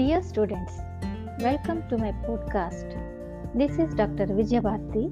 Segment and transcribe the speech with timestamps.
[0.00, 0.76] Dear students,
[1.40, 2.92] welcome to my podcast.
[3.54, 4.26] This is Dr.
[4.36, 5.02] Vijayabharti.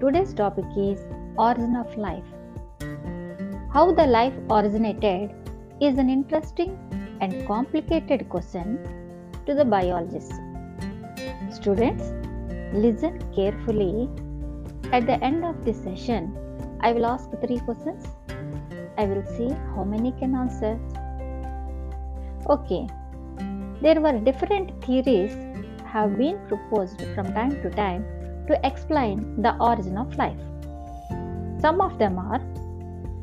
[0.00, 1.04] Today's topic is
[1.38, 2.28] Origin of Life.
[3.72, 5.30] How the life originated
[5.80, 6.76] is an interesting
[7.22, 8.76] and complicated question
[9.46, 10.38] to the biologists.
[11.50, 12.12] Students,
[12.84, 14.10] listen carefully.
[14.92, 16.36] At the end of this session,
[16.82, 18.04] I will ask three questions.
[18.98, 20.78] I will see how many can answer.
[22.58, 22.86] Okay,
[23.80, 25.36] there were different theories
[25.86, 28.04] have been proposed from time to time
[28.48, 30.38] to explain the origin of life.
[31.60, 32.40] Some of them are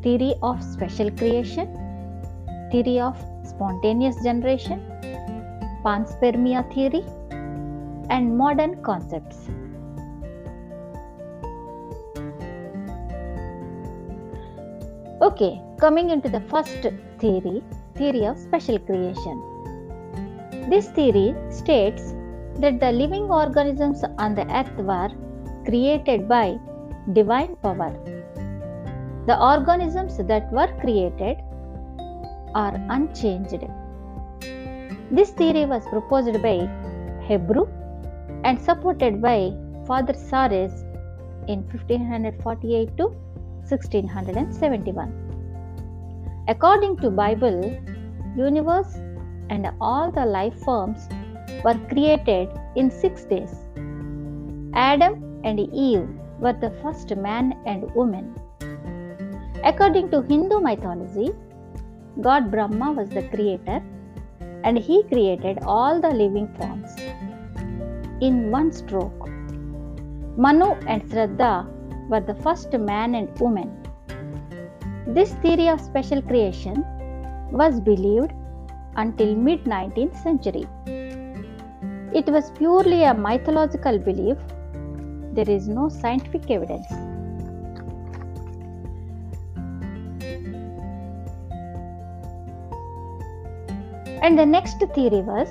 [0.01, 1.67] theory of special creation,
[2.71, 4.79] theory of spontaneous generation,
[5.83, 7.03] panspermia theory,
[8.09, 9.49] and modern concepts.
[15.21, 16.87] Okay, coming into the first
[17.19, 17.63] theory,
[17.95, 19.54] theory of special creation.
[20.67, 22.15] This theory states
[22.55, 25.09] that the living organisms on the earth were
[25.63, 26.57] created by
[27.13, 27.91] divine power.
[29.27, 31.37] The organisms that were created
[32.55, 33.63] are unchanged.
[35.11, 36.67] This theory was proposed by
[37.27, 37.67] Hebrew
[38.43, 39.53] and supported by
[39.85, 40.83] Father Suarez
[41.47, 43.05] in 1548 to
[43.69, 45.13] 1671.
[46.47, 47.79] According to Bible,
[48.35, 48.97] universe
[49.49, 51.07] and all the life forms
[51.63, 53.53] were created in 6 days.
[54.73, 56.07] Adam and Eve
[56.39, 58.33] were the first man and woman.
[59.63, 61.31] According to Hindu mythology,
[62.21, 63.81] God Brahma was the creator
[64.63, 66.95] and he created all the living forms
[68.21, 69.29] in one stroke.
[70.37, 71.67] Manu and Shraddha
[72.09, 73.69] were the first man and woman.
[75.07, 76.83] This theory of special creation
[77.51, 78.31] was believed
[78.95, 80.67] until mid 19th century.
[82.13, 84.37] It was purely a mythological belief.
[85.33, 86.87] There is no scientific evidence.
[94.21, 95.49] And the next theory was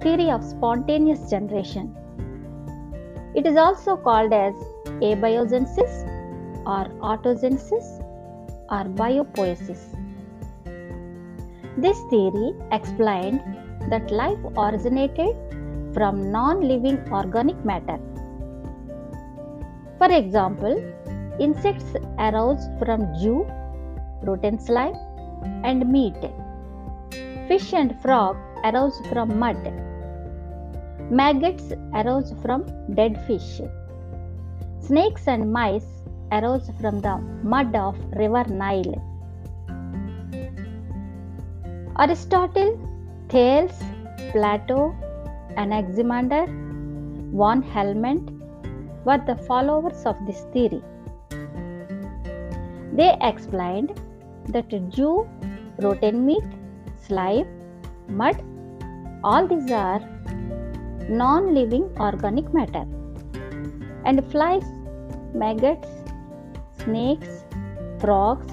[0.00, 1.94] theory of spontaneous generation.
[3.34, 4.54] It is also called as
[5.00, 6.08] abiogenesis
[6.64, 8.00] or autogenesis
[8.70, 10.01] or biopoiesis.
[11.76, 13.40] This theory explained
[13.88, 15.34] that life originated
[15.94, 17.98] from non living organic matter.
[19.96, 20.76] For example,
[21.40, 23.46] insects arose from dew,
[24.22, 24.96] rotten slime,
[25.64, 26.16] and meat.
[27.48, 29.72] Fish and frog arose from mud.
[31.10, 33.62] Maggots arose from dead fish.
[34.80, 35.86] Snakes and mice
[36.30, 39.11] arose from the mud of river Nile.
[41.98, 42.78] Aristotle,
[43.28, 43.72] Thales,
[44.32, 44.96] Plato,
[45.58, 46.46] Anaximander,
[47.34, 48.30] van Helmont
[49.04, 50.82] were the followers of this theory.
[52.94, 54.00] They explained
[54.48, 55.28] that dew,
[55.80, 56.44] rotten meat,
[56.96, 57.46] slime,
[58.08, 58.42] mud,
[59.22, 60.00] all these are
[61.10, 62.86] non living organic matter.
[64.06, 64.64] And flies,
[65.34, 65.88] maggots,
[66.82, 67.44] snakes,
[67.98, 68.46] frogs,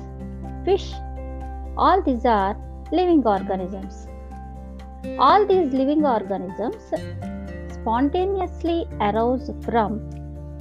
[0.66, 0.94] fish,
[1.77, 2.57] all these are
[2.91, 4.07] living organisms.
[5.17, 6.83] All these living organisms
[7.73, 10.09] spontaneously arose from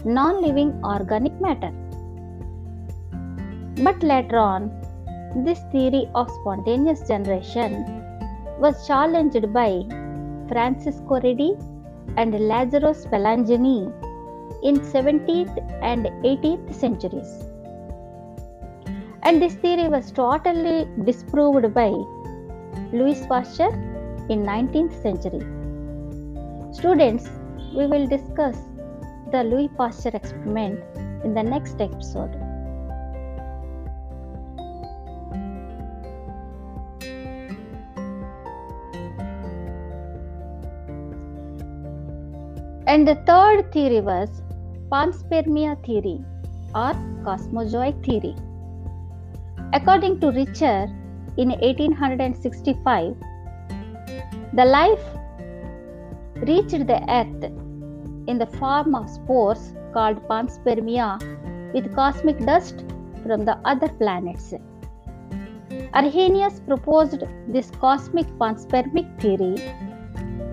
[0.04, 1.72] non living organic matter.
[3.82, 4.70] But later on,
[5.44, 7.84] this theory of spontaneous generation
[8.58, 9.84] was challenged by
[10.48, 11.52] Francisco Redi
[12.16, 13.92] and Lazzaro Spallanzani
[14.62, 17.44] in 17th and 18th centuries.
[19.22, 21.90] And this theory was totally disproved by
[22.92, 23.70] Louis Pasteur
[24.28, 25.44] in 19th century.
[26.72, 27.28] Students,
[27.74, 28.56] we will discuss
[29.32, 30.80] the Louis Pasteur experiment
[31.24, 32.34] in the next episode.
[42.86, 44.42] And the third theory was
[44.90, 46.24] panspermia theory
[46.74, 46.92] or
[47.22, 48.34] cosmozoic theory.
[49.74, 50.88] According to Richter
[51.38, 53.16] in 1865,
[54.54, 55.04] the life
[56.48, 57.44] reached the earth
[58.26, 61.08] in the form of spores called panspermia
[61.72, 62.84] with cosmic dust
[63.22, 64.52] from the other planets.
[65.94, 69.54] Arrhenius proposed this cosmic panspermic theory.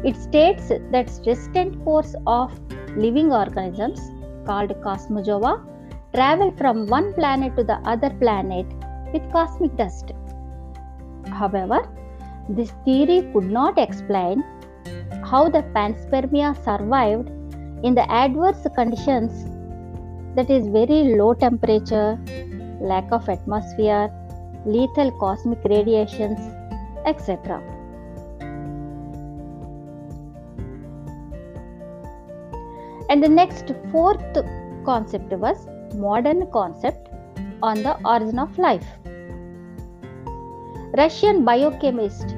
[0.04, 2.52] It states that resistant force of
[2.96, 4.00] living organisms
[4.46, 5.66] called cosmozoa
[6.14, 8.68] travel from one planet to the other planet
[9.12, 10.14] with cosmic dust.
[11.31, 11.88] However,
[12.50, 14.44] this theory could not explain
[15.24, 17.30] how the panspermia survived
[17.83, 19.45] in the adverse conditions
[20.36, 22.19] that is very low temperature,
[22.81, 24.12] lack of atmosphere,
[24.66, 26.39] lethal cosmic radiations,
[27.06, 27.62] etc.
[33.10, 34.24] And the next fourth
[34.86, 37.10] concept was modern concept
[37.62, 38.86] on the origin of life.
[40.97, 42.36] Russian biochemist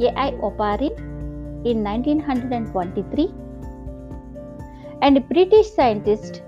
[0.00, 0.32] A.I.
[0.46, 0.96] Oparin
[1.64, 3.32] in 1923
[5.02, 6.42] and British scientist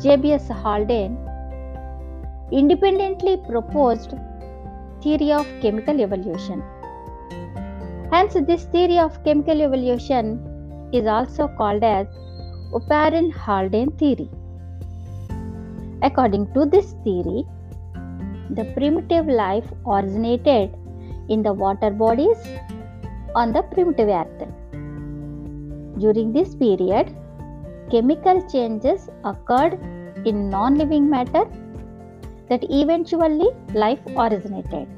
[0.00, 0.48] J.B.S.
[0.48, 1.16] Haldane
[2.50, 4.14] independently proposed
[5.02, 6.62] theory of chemical evolution.
[8.10, 12.06] Hence, this theory of chemical evolution is also called as
[12.72, 14.28] Oparin Haldane theory.
[16.02, 17.44] According to this theory,
[18.54, 20.74] the primitive life originated
[21.28, 22.38] in the water bodies
[23.34, 24.48] on the primitive earth.
[25.98, 27.14] During this period,
[27.90, 29.78] chemical changes occurred
[30.24, 31.44] in non living matter
[32.48, 34.88] that eventually life originated.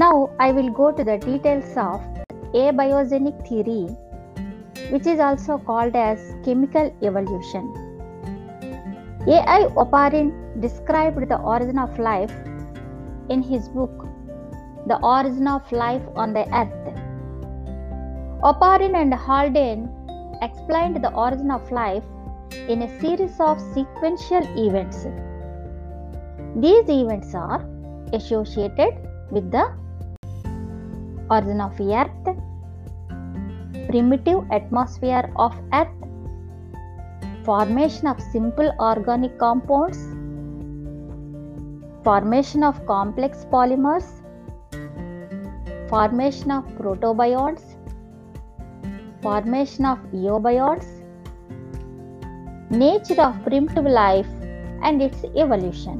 [0.00, 2.00] Now I will go to the details of
[2.54, 3.86] abiogenic theory,
[4.92, 7.64] which is also called as chemical evolution.
[9.26, 9.64] A.I.
[9.84, 10.28] Oparin
[10.60, 12.30] described the origin of life
[13.28, 14.06] in his book
[14.86, 16.86] The Origin of Life on the Earth.
[18.52, 19.90] Oparin and Haldane
[20.42, 22.04] explained the origin of life
[22.68, 25.04] in a series of sequential events.
[26.54, 27.68] These events are
[28.12, 28.94] associated
[29.32, 29.66] with the
[31.30, 32.28] origin of earth
[33.88, 35.94] primitive atmosphere of earth
[37.44, 40.00] formation of simple organic compounds
[42.04, 44.08] formation of complex polymers
[45.88, 47.64] formation of protobionts
[49.22, 50.90] formation of eubionts
[52.70, 54.30] nature of primitive life
[54.82, 55.98] and its evolution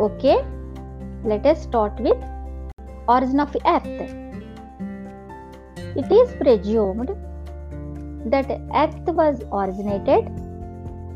[0.00, 0.44] Okay,
[1.22, 2.16] let us start with
[3.06, 3.86] origin of earth.
[5.94, 7.10] It is presumed
[8.26, 10.26] that earth was originated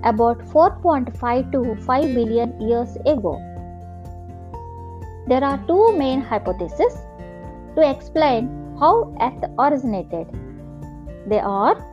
[0.04, 3.40] about 4.5 to 5 billion years ago.
[5.26, 6.98] There are two main hypotheses
[7.74, 10.28] to explain how earth originated.
[11.26, 11.84] They are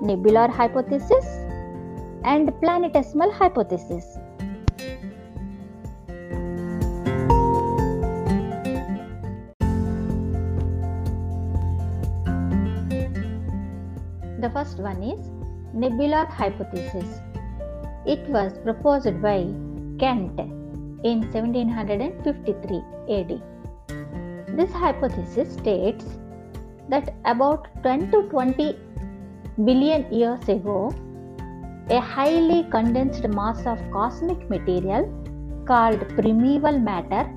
[0.00, 1.26] nebular hypothesis
[2.22, 4.18] and planetesimal hypothesis.
[14.56, 15.24] First one is
[15.80, 17.08] nebular hypothesis.
[18.06, 19.40] It was proposed by
[20.02, 20.40] Kant
[21.10, 22.80] in 1753
[23.16, 23.32] AD.
[24.56, 26.06] This hypothesis states
[26.88, 28.78] that about 10 to 20
[29.66, 30.94] billion years ago,
[31.90, 35.04] a highly condensed mass of cosmic material
[35.66, 37.30] called primeval matter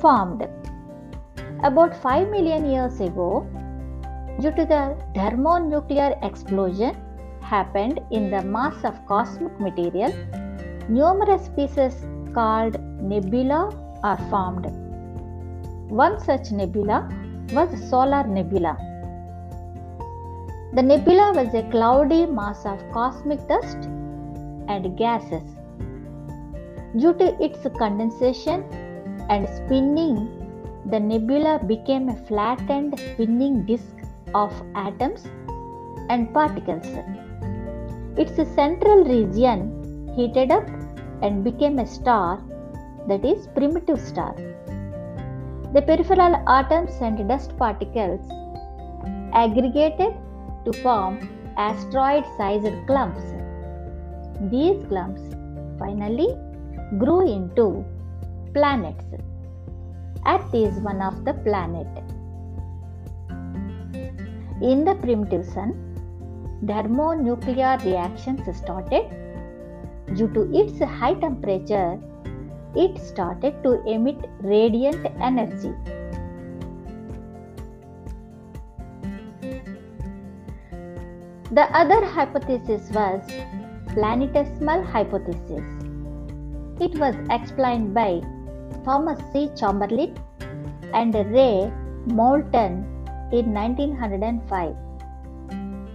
[0.00, 0.48] formed.
[1.62, 3.46] About 5 million years ago,
[4.40, 4.82] due to the
[5.14, 6.96] thermonuclear explosion
[7.40, 10.12] happened in the mass of cosmic material,
[10.88, 11.94] numerous pieces
[12.34, 13.60] called nebula
[14.02, 14.66] are formed.
[15.88, 17.08] One such nebula
[17.52, 18.76] was Solar Nebula.
[20.74, 23.78] The nebula was a cloudy mass of cosmic dust
[24.68, 25.44] and gases.
[26.98, 28.64] Due to its condensation
[29.30, 30.16] and spinning,
[30.86, 33.95] the nebula became a flattened spinning disk
[34.40, 34.52] of
[34.86, 35.22] atoms
[36.10, 36.88] and particles.
[38.22, 39.58] Its central region
[40.16, 40.66] heated up
[41.22, 42.42] and became a star
[43.08, 44.34] that is primitive star.
[45.74, 48.24] The peripheral atoms and dust particles
[49.44, 50.14] aggregated
[50.64, 51.14] to form
[51.56, 53.24] asteroid sized clumps.
[54.54, 55.22] These clumps
[55.78, 56.30] finally
[56.98, 57.84] grew into
[58.54, 59.04] planets.
[60.26, 61.88] Earth is one of the planet.
[64.60, 65.74] In the primitive sun,
[66.64, 69.04] thermonuclear reactions started.
[70.14, 71.98] due to its high temperature,
[72.74, 75.72] it started to emit radiant energy.
[81.50, 83.22] The other hypothesis was
[83.88, 85.64] planetesimal hypothesis.
[86.80, 88.20] It was explained by
[88.84, 89.48] Thomas C.
[89.56, 90.16] Chamberlin
[90.92, 91.72] and Ray
[92.06, 92.95] Moulton
[93.32, 94.76] in 1905.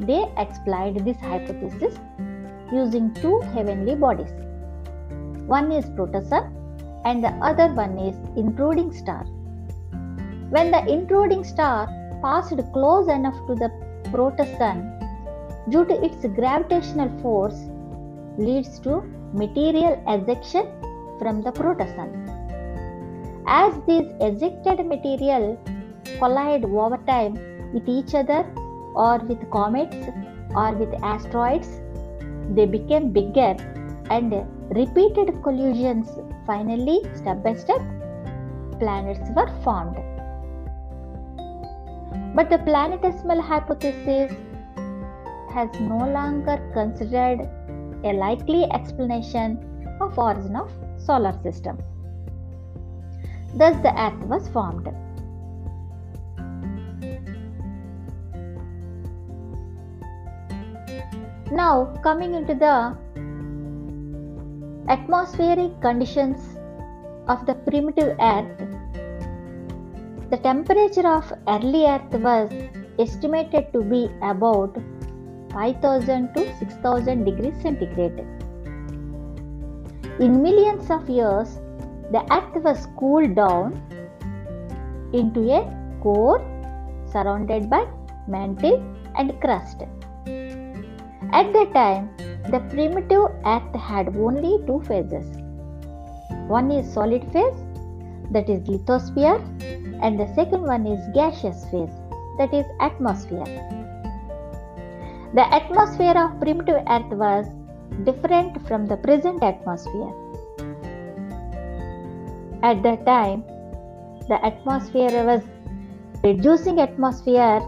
[0.01, 1.97] They explained this hypothesis
[2.71, 4.31] using two heavenly bodies.
[5.47, 6.51] One is protosun
[7.05, 9.25] and the other one is intruding star.
[10.49, 11.87] When the intruding star
[12.21, 13.69] passed close enough to the
[14.05, 15.01] protosun,
[15.69, 17.59] due to its gravitational force,
[18.37, 19.01] leads to
[19.33, 20.65] material ejection
[21.19, 22.09] from the protosun.
[23.47, 25.57] As this ejected material
[26.19, 27.33] collide over time
[27.73, 28.45] with each other
[28.95, 29.95] or with comets
[30.55, 31.69] or with asteroids,
[32.55, 33.55] they became bigger
[34.09, 34.33] and
[34.75, 36.09] repeated collisions
[36.45, 37.81] finally step by step
[38.79, 39.97] planets were formed.
[42.35, 44.31] But the planetesimal hypothesis
[45.53, 47.41] has no longer considered
[48.03, 49.59] a likely explanation
[50.01, 51.77] of origin of solar system.
[53.53, 54.89] Thus the earth was formed
[61.51, 62.75] now coming into the
[64.89, 66.57] atmospheric conditions
[67.27, 68.71] of the primitive earth
[70.31, 72.49] the temperature of early earth was
[72.97, 74.77] estimated to be about
[75.51, 78.19] 5000 to 6000 degrees centigrade.
[80.19, 81.59] In millions of years,
[82.11, 83.73] the earth was cooled down
[85.11, 85.61] into a
[86.01, 86.39] core
[87.11, 87.85] surrounded by
[88.27, 88.81] mantle
[89.17, 89.83] and crust.
[91.33, 92.09] At that time,
[92.51, 95.25] the primitive earth had only two phases.
[96.47, 97.55] One is solid phase,
[98.31, 99.39] that is lithosphere,
[100.03, 101.95] and the second one is gaseous phase,
[102.37, 103.45] that is atmosphere.
[105.33, 107.45] The atmosphere of primitive earth was
[108.03, 110.11] different from the present atmosphere.
[112.61, 113.45] At that time,
[114.27, 115.43] the atmosphere was
[116.25, 117.61] reducing atmosphere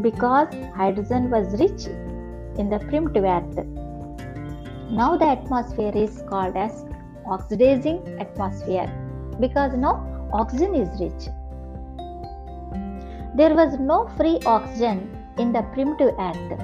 [0.00, 1.86] because hydrogen was rich
[2.58, 3.56] in the primitive earth.
[4.90, 6.84] Now the atmosphere is called as
[7.26, 8.88] oxidizing atmosphere
[9.40, 11.28] because now oxygen is rich.
[13.36, 16.60] There was no free oxygen in the primitive earth.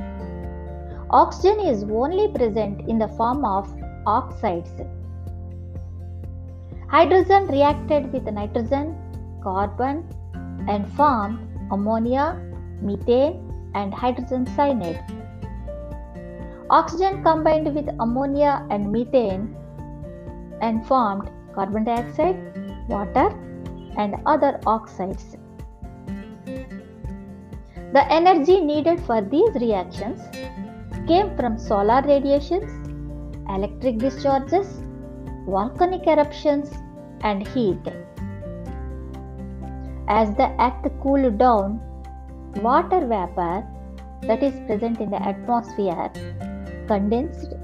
[1.10, 3.68] Oxygen is only present in the form of
[4.06, 4.72] oxides.
[6.88, 8.96] Hydrogen reacted with nitrogen,
[9.42, 10.04] carbon,
[10.68, 11.38] and formed
[11.70, 12.40] ammonia,
[12.80, 15.23] methane, and hydrogen cyanide.
[16.76, 19.42] Oxygen combined with ammonia and methane
[20.60, 22.38] and formed carbon dioxide,
[22.88, 23.26] water,
[23.96, 25.36] and other oxides.
[27.92, 30.20] The energy needed for these reactions
[31.06, 32.72] came from solar radiations,
[33.48, 34.66] electric discharges,
[35.46, 36.72] volcanic eruptions,
[37.20, 37.86] and heat.
[40.08, 41.80] As the earth cooled down,
[42.56, 43.64] water vapor
[44.22, 46.10] that is present in the atmosphere
[46.86, 47.54] condensed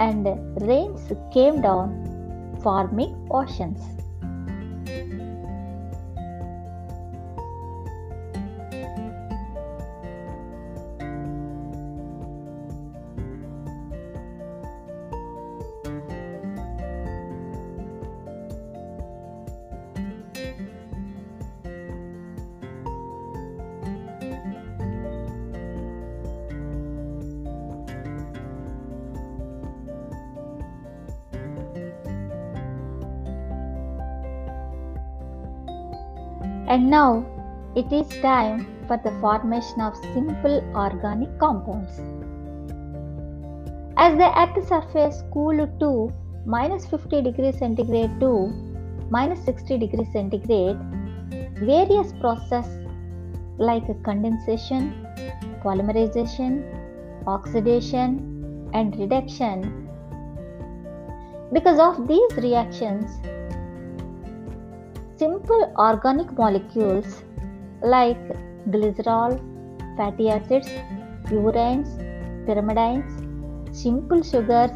[0.00, 0.26] and
[0.62, 3.80] rains came down, forming oceans.
[36.74, 37.24] And now
[37.76, 42.00] it is time for the formation of simple organic compounds.
[43.96, 46.12] As the earth's surface cooled to
[46.44, 48.32] minus 50 degrees centigrade to
[49.08, 50.76] minus 60 degrees centigrade,
[51.62, 52.88] various processes
[53.56, 55.06] like condensation,
[55.62, 56.58] polymerization,
[57.28, 59.88] oxidation, and reduction.
[61.52, 63.12] Because of these reactions,
[65.16, 67.22] simple organic molecules
[67.82, 68.22] like
[68.70, 69.32] glycerol,
[69.96, 70.68] fatty acids,
[71.24, 71.88] purines,
[72.46, 73.12] pyrimidines,
[73.74, 74.72] simple sugars,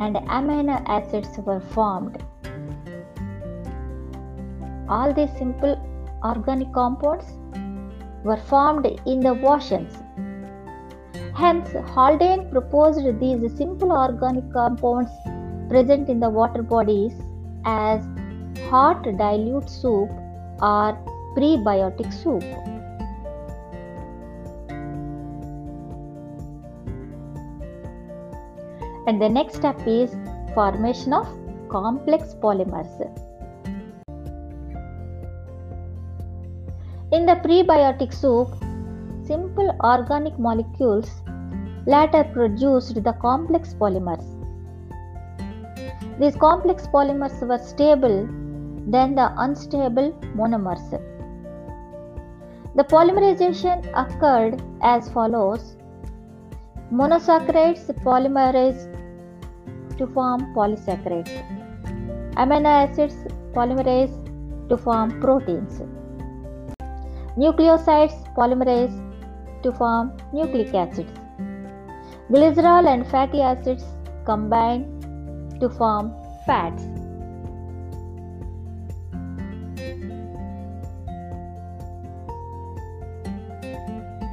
[0.00, 2.22] and amino acids were formed.
[4.88, 5.76] All these simple
[6.24, 7.26] organic compounds
[8.24, 9.94] were formed in the oceans.
[11.34, 15.10] Hence, Haldane proposed these simple organic compounds
[15.70, 17.14] present in the water bodies
[17.64, 18.04] as
[18.68, 20.10] hot dilute soup
[20.60, 20.98] or
[21.36, 22.42] prebiotic soup.
[29.06, 30.14] And the next step is
[30.54, 31.26] formation of
[31.68, 32.90] complex polymers.
[37.12, 38.48] In the prebiotic soup,
[39.26, 41.10] simple organic molecules
[41.86, 44.24] later produced the complex polymers.
[46.20, 48.28] These complex polymers were stable
[48.94, 50.86] than the unstable monomers.
[52.78, 55.76] The polymerization occurred as follows
[56.98, 58.80] monosaccharides polymerize
[59.98, 61.34] to form polysaccharides,
[62.42, 63.16] amino acids
[63.56, 64.14] polymerize
[64.68, 65.82] to form proteins,
[67.42, 68.96] nucleosides polymerize
[69.64, 71.12] to form nucleic acids,
[72.30, 73.84] glycerol and fatty acids
[74.24, 74.82] combine
[75.60, 76.12] to form
[76.46, 76.99] fats.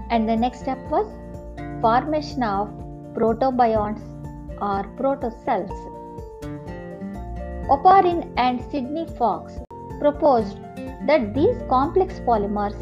[0.09, 1.05] And the next step was
[1.81, 2.69] formation of
[3.13, 4.01] protobionts
[4.61, 5.75] or protocells.
[7.69, 9.53] Oparin and Sidney Fox
[9.99, 10.57] proposed
[11.05, 12.77] that these complex polymers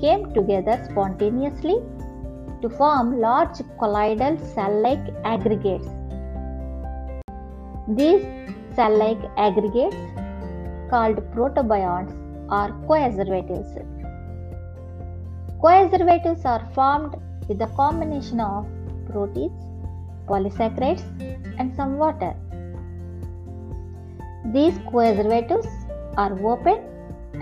[0.00, 1.76] came together spontaneously
[2.60, 5.88] to form large colloidal cell like aggregates.
[7.88, 8.24] These
[8.74, 9.96] cell like aggregates,
[10.90, 12.12] called protobionts,
[12.50, 13.95] are coacervates.
[15.66, 17.16] Coacervates are formed
[17.48, 18.68] with a combination of
[19.10, 19.64] proteins,
[20.28, 21.02] polysaccharides,
[21.58, 22.34] and some water.
[24.52, 25.66] These coacervates
[26.16, 26.84] are open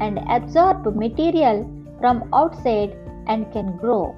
[0.00, 4.16] and absorb material from outside and can grow.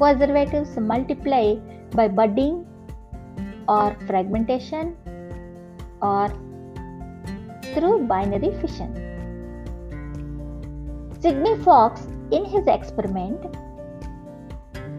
[0.00, 1.54] Coacervates multiply
[1.92, 2.66] by budding
[3.68, 4.96] or fragmentation
[6.02, 6.28] or
[7.72, 8.90] through binary fission.
[11.20, 13.42] Sidney Fox, in his experiment,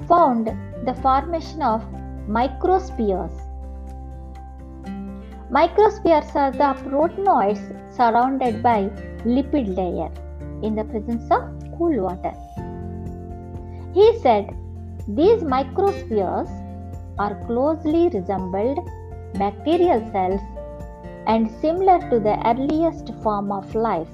[0.08, 0.48] found
[0.88, 1.82] the formation of
[2.28, 3.36] microspheres.
[5.52, 7.64] Microspheres are the proteinoids
[7.96, 8.80] surrounded by
[9.36, 10.12] lipid layer
[10.64, 11.44] in the presence of
[11.78, 12.34] cool water.
[13.94, 14.54] He said
[15.08, 16.50] these microspheres
[17.18, 18.80] are closely resembled
[19.36, 20.42] bacterial cells
[21.28, 24.10] and similar to the earliest form of life,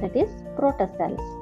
[0.00, 1.39] that is, protocells.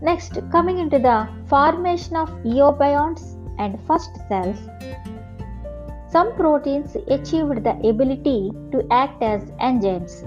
[0.00, 4.58] Next, coming into the formation of eubionts and first cells,
[6.08, 10.24] some proteins achieved the ability to act as enzymes.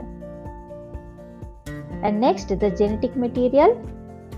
[2.04, 3.82] And next, the genetic material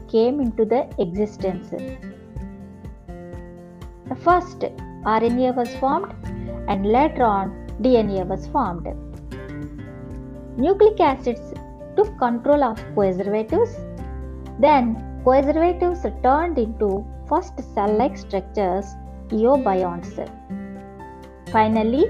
[0.08, 1.70] came into the existence.
[4.10, 6.14] The first RNA was formed
[6.68, 8.88] and later on DNA was formed.
[10.58, 11.42] Nucleic acids
[11.98, 13.76] took control of preservatives.
[14.60, 18.86] Then coacervates turned into first cell-like structures,
[19.30, 20.16] eubionts.
[21.50, 22.06] Finally,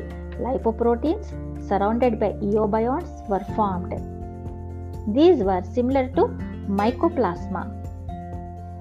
[0.46, 1.28] lipoproteins
[1.68, 3.94] surrounded by eubionts were formed.
[5.16, 6.24] These were similar to
[6.68, 7.64] mycoplasma.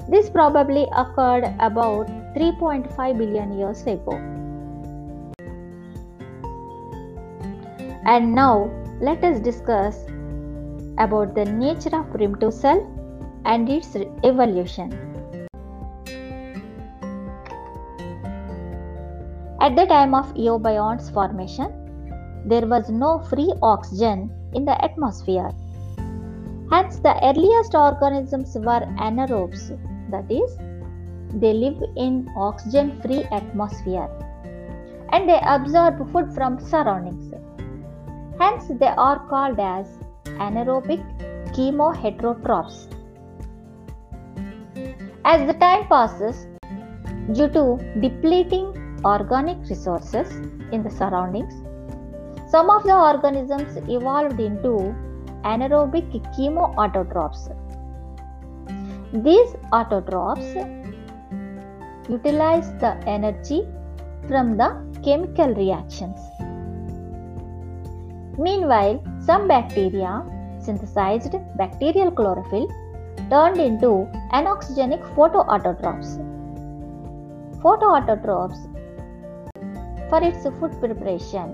[0.09, 4.15] This probably occurred about 3.5 billion years ago.
[8.07, 9.97] And now let us discuss
[10.99, 12.81] about the nature of primitive cell
[13.45, 14.91] and its evolution.
[19.61, 21.71] At the time of eubionts formation,
[22.47, 25.53] there was no free oxygen in the atmosphere.
[26.71, 29.79] Hence, the earliest organisms were anaerobes,
[30.11, 30.57] that is,
[31.41, 34.09] they live in oxygen free atmosphere
[35.13, 37.33] and they absorb food from surroundings.
[38.41, 39.87] Hence, they are called as
[40.25, 41.03] anaerobic
[41.55, 42.92] chemoheterotrophs.
[45.25, 46.49] As the time passes,
[47.33, 48.67] due to depleting
[49.05, 50.29] organic resources
[50.73, 51.55] in the surroundings,
[52.51, 54.93] some of the organisms evolved into
[55.45, 57.55] anaerobic chemoautotrophs.
[59.13, 60.51] These autotrophs
[62.09, 63.63] utilize the energy
[64.27, 64.71] from the
[65.05, 66.19] chemical reactions.
[68.37, 70.25] Meanwhile, some bacteria
[70.59, 72.67] synthesized bacterial chlorophyll
[73.33, 73.91] turned into
[74.39, 76.11] anoxygenic photoautotrophs.
[77.63, 78.61] Photoautotrophs,
[80.11, 81.47] for its food preparation,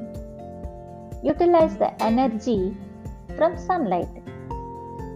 [1.22, 2.76] utilize the energy
[3.36, 4.08] from sunlight.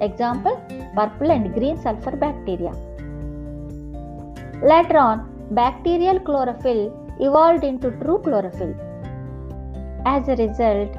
[0.01, 0.57] Example
[0.95, 2.73] purple and green sulfur bacteria.
[4.73, 5.17] Later on,
[5.51, 6.85] bacterial chlorophyll
[7.19, 8.75] evolved into true chlorophyll.
[10.07, 10.93] As a result,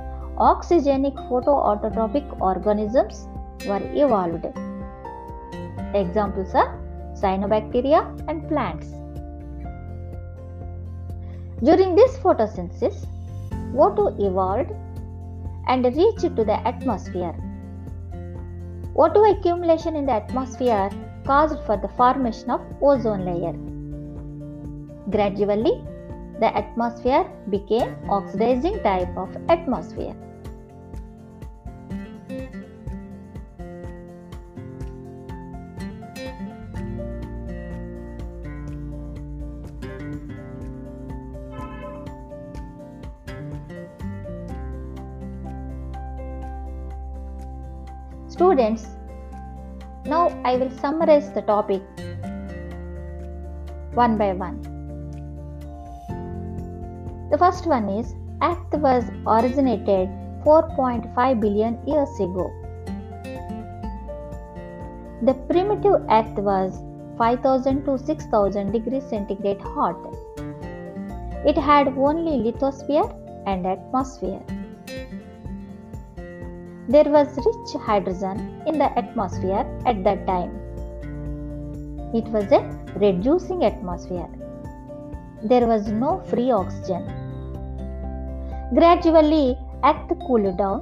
[0.52, 3.28] oxygenic photoautotrophic organisms
[3.66, 4.46] were evolved.
[5.94, 6.80] Examples are
[7.14, 8.88] cyanobacteria and plants.
[11.64, 13.06] During this photosynthesis,
[13.74, 14.72] O2 evolved
[15.68, 17.36] and reached to the atmosphere.
[18.96, 20.90] O2 accumulation in the atmosphere
[21.26, 23.54] caused for the formation of ozone layer.
[25.10, 25.84] Gradually,
[26.40, 30.16] the atmosphere became oxidizing type of atmosphere.
[48.34, 48.88] Students,
[50.06, 51.84] now I will summarize the topic
[53.94, 54.56] one by one.
[57.30, 60.10] The first one is Earth was originated
[60.46, 62.52] 4.5 billion years ago.
[65.22, 66.82] The primitive Earth was
[67.20, 69.96] 5000 to 6000 degrees centigrade hot.
[71.46, 73.08] It had only lithosphere
[73.46, 74.42] and atmosphere.
[76.90, 80.52] There was rich hydrogen in the atmosphere at that time.
[82.14, 82.60] It was a
[82.96, 84.28] reducing atmosphere.
[85.44, 87.06] There was no free oxygen.
[88.74, 90.82] Gradually, Earth cooled down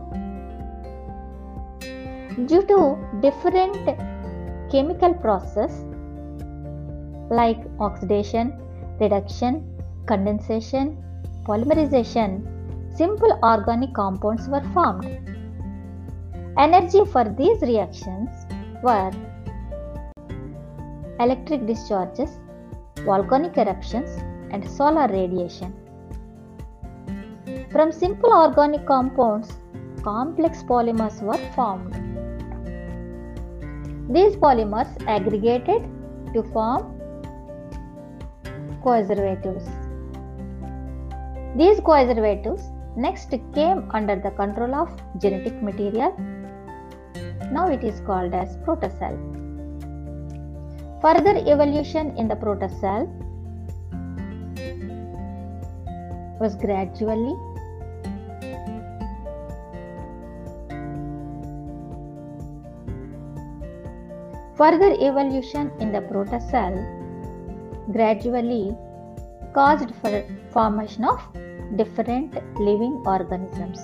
[2.48, 3.78] due to different
[4.72, 5.72] chemical process
[7.30, 8.54] like oxidation,
[9.00, 9.64] reduction,
[10.08, 10.98] condensation,
[11.46, 12.42] polymerization,
[12.98, 15.31] simple organic compounds were formed.
[16.58, 18.30] Energy for these reactions
[18.84, 19.12] were
[21.20, 22.40] electric discharges,
[23.06, 24.10] volcanic eruptions,
[24.52, 25.74] and solar radiation.
[27.72, 29.54] From simple organic compounds,
[30.04, 31.94] complex polymers were formed.
[34.14, 35.90] These polymers aggregated
[36.34, 37.00] to form
[38.84, 39.66] coacervates.
[41.56, 42.62] These coacervates
[42.98, 46.14] next came under the control of genetic material.
[47.52, 49.18] Now it is called as protocell.
[51.02, 53.08] Further evolution in the protocell
[56.40, 57.36] was gradually
[64.56, 66.76] Further evolution in the protocell
[67.92, 68.78] gradually
[69.54, 71.20] caused for formation of
[71.76, 73.80] different living organisms.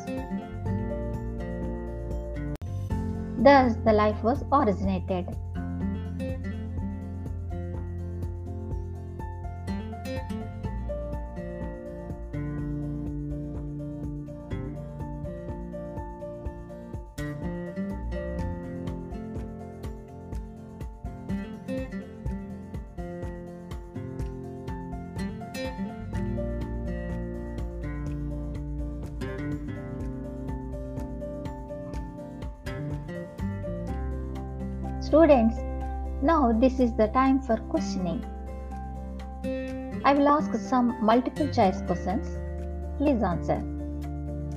[3.38, 5.34] Thus, the life was originated.
[35.08, 35.56] Students,
[36.22, 38.26] now this is the time for questioning.
[40.04, 42.28] I will ask some multiple choice questions.
[42.98, 43.60] Please answer.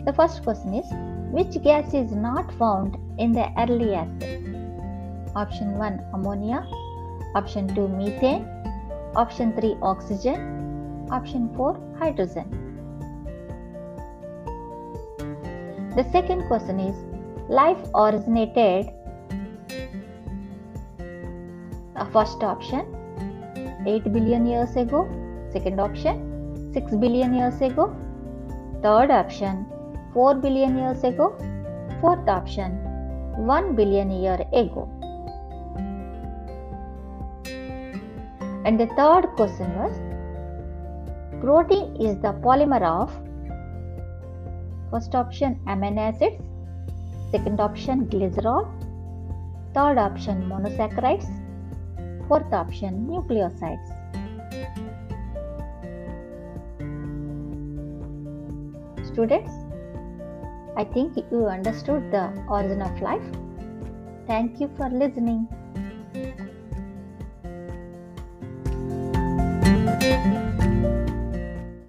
[0.05, 0.87] The first question is
[1.31, 5.37] Which gas is not found in the early earth?
[5.37, 6.67] Option 1 ammonia,
[7.37, 8.45] option 2 methane,
[9.15, 12.49] option 3 oxygen, option 4 hydrogen.
[15.95, 16.97] The second question is
[17.49, 18.91] Life originated
[22.12, 22.85] first option
[23.87, 25.01] 8 billion years ago
[25.53, 26.27] second option
[26.73, 27.87] 6 billion years ago
[28.85, 29.66] third option
[30.14, 31.27] 4 billion years ago
[32.01, 32.79] fourth option
[33.37, 34.88] 1 billion year ago.
[38.64, 39.99] And the third question was
[41.40, 43.11] protein is the polymer of
[44.90, 46.42] first option amino acids
[47.33, 48.64] second option glycerol
[49.77, 51.31] third option monosaccharides
[52.31, 53.90] Fourth option nucleosides.
[59.05, 59.51] Students,
[60.77, 63.25] I think you understood the origin of life.
[64.29, 65.49] Thank you for listening.